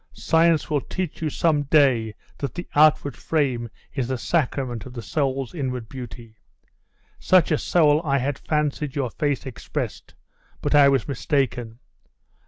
Science 0.13 0.67
will 0.67 0.81
teach 0.81 1.21
you 1.21 1.29
some 1.29 1.61
day 1.61 2.15
that 2.39 2.55
the 2.55 2.67
outward 2.73 3.15
frame 3.15 3.69
is 3.93 4.07
the 4.07 4.17
sacrament 4.17 4.83
of 4.87 4.93
the 4.93 5.01
soul's 5.03 5.53
inward 5.53 5.87
beauty. 5.87 6.33
Such 7.19 7.51
a 7.51 7.57
soul 7.59 8.01
I 8.03 8.17
had 8.17 8.39
fancied 8.39 8.95
your 8.95 9.11
face 9.11 9.45
expressed; 9.45 10.15
but 10.59 10.73
I 10.73 10.89
was 10.89 11.07
mistaken. 11.07 11.77